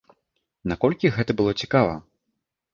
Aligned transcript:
Наколькі 0.71 1.13
гэта 1.19 1.31
было 1.43 1.51
цікава? 1.63 1.93